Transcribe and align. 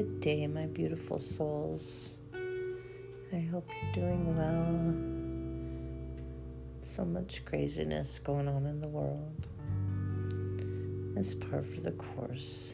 Good 0.00 0.20
day, 0.22 0.46
my 0.46 0.64
beautiful 0.64 1.18
souls. 1.18 2.14
I 2.32 3.38
hope 3.38 3.68
you're 3.68 3.92
doing 3.92 4.34
well. 4.34 4.94
So 6.80 7.04
much 7.04 7.44
craziness 7.44 8.18
going 8.18 8.48
on 8.48 8.64
in 8.64 8.80
the 8.80 8.88
world. 8.88 9.46
It's 11.18 11.34
par 11.34 11.60
for 11.60 11.82
the 11.82 11.90
course. 11.92 12.72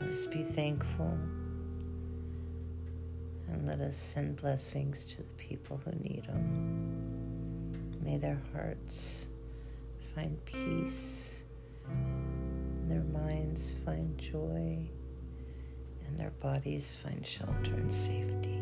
Let 0.00 0.08
us 0.08 0.24
be 0.24 0.42
thankful 0.42 1.18
and 3.48 3.66
let 3.66 3.80
us 3.80 3.94
send 3.94 4.36
blessings 4.36 5.04
to 5.04 5.18
the 5.18 5.34
people 5.36 5.78
who 5.84 5.90
need 6.02 6.24
them. 6.28 7.74
May 8.02 8.16
their 8.16 8.40
hearts 8.54 9.26
find 10.14 10.42
peace, 10.46 11.42
their 12.88 13.04
minds 13.04 13.76
find 13.84 14.16
joy, 14.16 14.88
and 16.12 16.20
their 16.20 16.32
bodies 16.42 16.94
find 16.94 17.26
shelter 17.26 17.74
and 17.74 17.90
safety. 17.90 18.58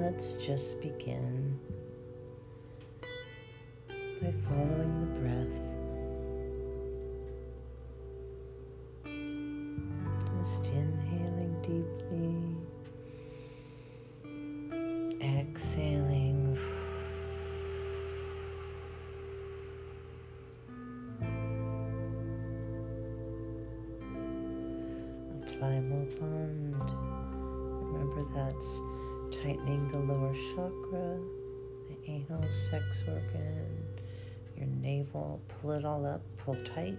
Let's 0.00 0.34
just 0.34 0.80
begin 0.82 1.58
by 3.88 4.32
following 4.48 5.00
the 5.00 5.06
breath. 5.20 5.48
Just 10.38 10.66
inhaling 10.66 11.54
deeply, 11.62 12.36
exhaling. 15.22 16.23
Mul 25.70 26.06
Bandh. 26.20 26.94
Remember 27.92 28.24
that's 28.34 28.80
tightening 29.30 29.90
the 29.92 29.98
lower 29.98 30.34
chakra, 30.34 31.18
the 31.88 32.10
anal 32.10 32.50
sex 32.50 33.02
organ, 33.08 33.82
your 34.56 34.66
navel. 34.66 35.40
Pull 35.48 35.72
it 35.72 35.84
all 35.84 36.04
up, 36.04 36.20
pull 36.36 36.56
tight. 36.64 36.98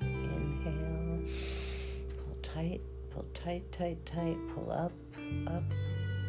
Inhale, 0.00 1.20
pull 2.16 2.36
tight, 2.42 2.80
pull 3.10 3.26
tight, 3.34 3.70
tight, 3.70 4.04
tight. 4.06 4.38
Pull 4.54 4.72
up, 4.72 4.92
up, 5.46 5.62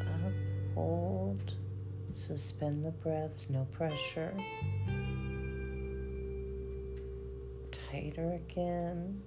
up. 0.02 0.34
Hold. 0.76 1.54
Suspend 2.14 2.84
the 2.84 2.92
breath, 2.92 3.46
no 3.50 3.66
pressure. 3.72 4.34
Tighter 7.72 8.34
again. 8.34 9.22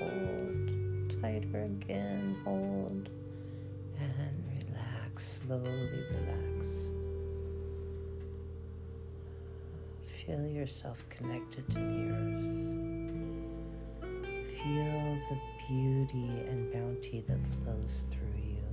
Hold. 0.00 0.95
Tighter 1.26 1.64
again. 1.64 2.36
Hold. 2.44 3.08
And 3.98 4.44
relax. 4.54 5.24
Slowly 5.24 6.04
relax. 6.12 6.92
Feel 10.04 10.46
yourself 10.46 11.04
connected 11.08 11.68
to 11.70 11.78
the 11.78 12.10
earth. 12.12 12.52
Feel 14.52 15.18
the 15.28 15.38
beauty 15.66 16.30
and 16.48 16.72
bounty 16.72 17.24
that 17.26 17.44
flows 17.64 18.06
through 18.12 18.40
you. 18.46 18.64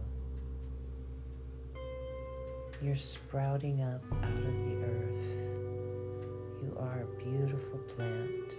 You're 2.84 2.96
sprouting 2.96 3.82
up 3.82 4.04
out 4.22 4.38
of 4.38 4.44
the 4.44 4.76
earth. 4.86 5.28
You 6.62 6.78
are 6.80 7.02
a 7.02 7.08
beautiful 7.24 7.80
plant, 7.80 8.58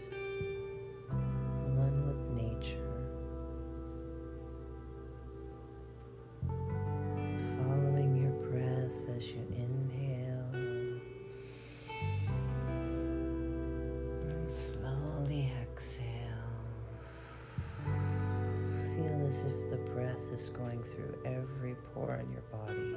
if 19.46 19.70
the 19.70 19.76
breath 19.92 20.32
is 20.32 20.50
going 20.50 20.82
through 20.82 21.18
every 21.24 21.74
pore 21.92 22.16
in 22.16 22.32
your 22.32 22.42
body. 22.52 22.94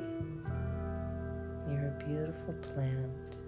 You're 1.70 1.90
a 1.90 2.04
beautiful 2.08 2.54
plant 2.62 3.40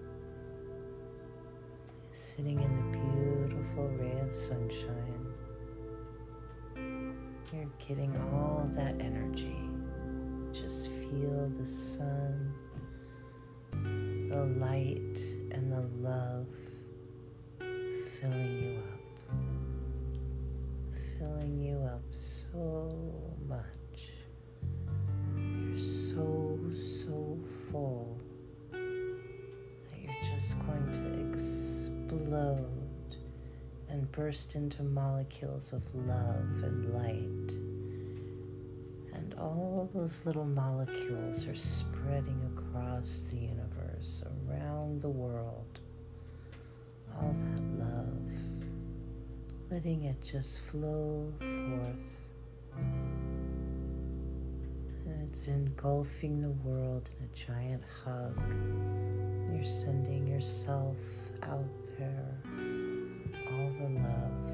sitting 2.12 2.60
in 2.60 2.76
the 2.76 2.98
beautiful 2.98 3.88
ray 3.88 4.20
of 4.20 4.36
sunshine. 4.36 5.26
You're 7.54 7.72
getting 7.88 8.16
all 8.34 8.70
that 8.76 9.00
energy. 9.00 9.58
Just 10.52 10.90
feel 10.92 11.50
the 11.58 11.66
sun, 11.66 12.54
the 14.30 14.46
light, 14.58 15.20
and 15.52 15.72
the 15.72 15.90
love 15.98 16.48
burst 34.12 34.56
into 34.56 34.84
molecules 34.84 35.74
of 35.74 35.84
love 35.94 36.64
and 36.64 36.94
light. 36.94 37.54
And 39.14 39.36
all 39.38 39.90
those 39.94 40.26
little 40.26 40.46
molecules 40.46 41.48
are 41.48 41.56
spreading 41.56 42.42
across 42.56 43.22
the 43.30 43.38
universe, 43.38 44.24
around 44.50 45.02
the 45.02 45.10
world. 45.10 45.80
All 47.16 47.34
that 47.34 47.86
love, 47.86 48.34
letting 49.70 50.04
it 50.06 50.22
just 50.22 50.62
flow 50.62 51.32
forth. 51.40 51.96
And 55.06 55.28
it's 55.30 55.48
engulfing 55.48 56.42
the 56.42 56.52
world 56.68 57.10
in 57.20 57.26
a 57.26 57.30
giant 57.36 57.84
hug. 58.04 58.38
You're 59.52 59.64
sending 59.64 60.28
yourself 60.28 60.98
out 61.44 61.66
there, 61.98 62.38
the 63.80 63.86
love 63.86 64.52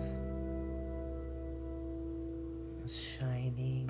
uh, 2.84 2.88
shining, 2.88 3.88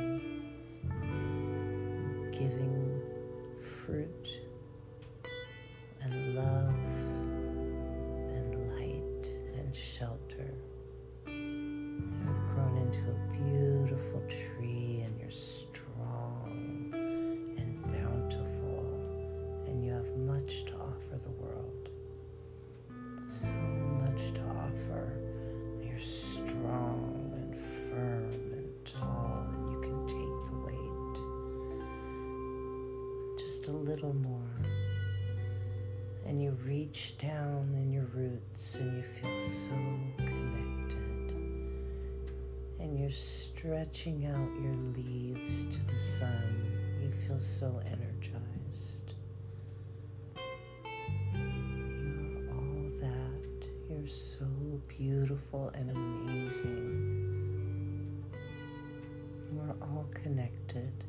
giving 2.31 3.01
fruit 3.59 4.44
A 33.67 33.71
little 33.71 34.13
more. 34.13 34.61
And 36.27 36.39
you 36.39 36.51
reach 36.63 37.17
down 37.17 37.73
in 37.73 37.91
your 37.91 38.05
roots 38.13 38.79
and 38.79 38.97
you 38.97 39.01
feel 39.01 39.41
so 39.41 39.71
connected. 40.17 41.31
And 42.79 42.99
you're 42.99 43.09
stretching 43.09 44.27
out 44.27 44.49
your 44.61 44.75
leaves 44.95 45.65
to 45.65 45.83
the 45.87 45.97
sun. 45.97 46.99
You 47.01 47.11
feel 47.27 47.39
so 47.39 47.81
energized. 47.87 49.15
You're 51.33 52.51
all 52.51 52.91
that. 52.99 53.67
You're 53.89 54.07
so 54.07 54.45
beautiful 54.87 55.69
and 55.69 55.89
amazing. 55.89 56.75
We're 59.53 59.75
all 59.81 60.05
connected. 60.13 61.04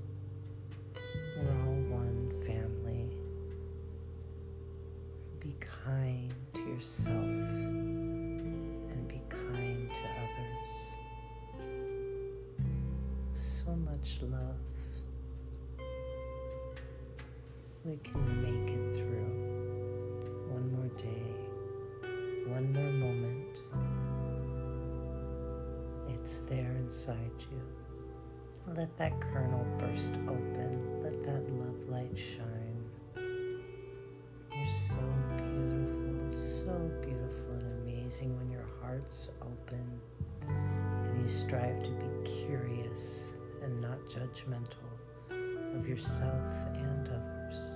Much 14.06 14.23
love. 14.23 14.56
we 17.85 17.97
can 18.05 18.43
make 18.43 18.75
it 18.75 18.94
through 18.94 19.31
one 20.49 20.73
more 20.75 20.88
day, 20.97 21.23
one 22.47 22.73
more 22.73 22.93
moment. 22.93 23.58
It's 26.08 26.41
there 26.41 26.73
inside 26.79 27.32
you. 27.50 27.61
Let 28.76 28.97
that 28.99 29.20
kernel 29.20 29.67
burst 29.79 30.14
open. 30.29 31.03
Let 31.03 31.25
that 31.25 31.49
love 31.55 31.88
light 31.88 32.17
shine. 32.17 32.85
You're 34.53 34.67
so 34.67 35.00
beautiful, 35.37 36.31
so 36.31 36.91
beautiful 37.00 37.55
and 37.61 37.88
amazing 37.88 38.37
when 38.37 38.50
your 38.50 38.67
heart's 38.82 39.31
open 39.43 40.00
and 40.49 41.20
you 41.20 41.29
strive 41.29 41.82
to 41.82 41.91
be 41.91 42.06
curious 42.25 43.31
and 43.67 43.81
not 43.81 43.99
judgmental 44.09 44.87
of 45.77 45.89
yourself 45.89 46.55
and 46.75 47.09
others. 47.09 47.71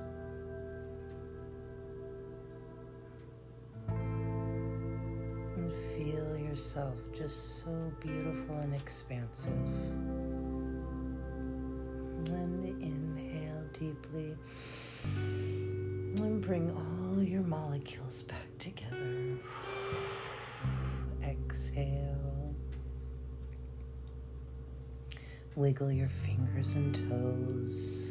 And 5.57 5.73
feel 5.97 6.39
yourself 6.39 6.95
just 7.13 7.65
so 7.65 7.93
beautiful 8.01 8.57
and 8.59 8.73
expansive. 8.75 9.53
And 12.29 12.65
inhale 12.81 13.65
deeply 13.73 14.37
and 15.15 16.41
bring 16.41 16.71
all 16.71 17.21
your 17.23 17.43
molecules 17.43 18.23
back 18.23 18.47
together. 18.61 19.39
Wiggle 25.57 25.93
your 25.93 26.09
fingers 26.09 26.75
and 26.75 26.95
toes. 26.95 28.10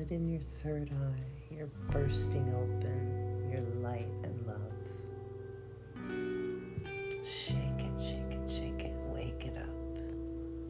It 0.00 0.10
in 0.10 0.28
your 0.28 0.40
third 0.40 0.90
eye. 0.92 1.54
You're 1.54 1.70
bursting 1.90 2.54
open. 2.54 3.48
Your 3.50 3.60
light 3.82 4.08
and 4.22 4.46
love. 4.46 4.72
Shake 7.24 7.80
it, 7.80 8.00
shake 8.00 8.32
it, 8.32 8.50
shake 8.50 8.84
it. 8.84 8.94
Wake 9.12 9.44
it 9.44 9.56
up. 9.58 10.02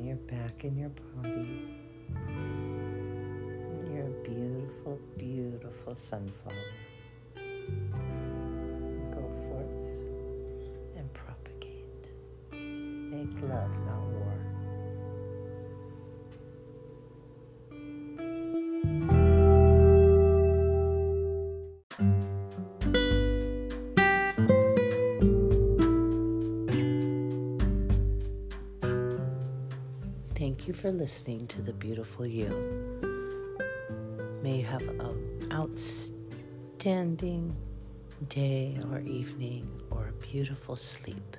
You're 0.01 0.17
back 0.17 0.65
in 0.65 0.77
your 0.77 0.89
body. 0.89 1.77
You're 3.93 4.07
a 4.07 4.23
beautiful, 4.25 4.99
beautiful 5.17 5.95
sunflower. 5.95 6.55
Go 9.11 9.31
forth 9.47 10.05
and 10.97 11.13
propagate. 11.13 12.11
Make 12.53 13.43
love, 13.43 13.71
you 30.71 30.75
for 30.75 30.93
listening 30.93 31.49
to 31.49 31.63
The 31.63 31.73
Beautiful 31.73 32.25
You. 32.25 32.49
May 34.41 34.59
you 34.59 34.65
have 34.67 34.83
an 34.83 35.49
outstanding 35.53 37.57
day 38.29 38.79
or 38.93 39.01
evening 39.01 39.69
or 39.91 40.07
a 40.07 40.13
beautiful 40.25 40.77
sleep. 40.77 41.37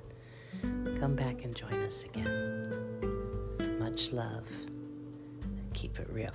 Come 0.60 1.16
back 1.16 1.44
and 1.44 1.56
join 1.56 1.72
us 1.72 2.04
again. 2.04 2.74
Much 3.78 4.12
love 4.12 4.46
and 4.66 5.72
keep 5.72 5.98
it 5.98 6.10
real. 6.10 6.34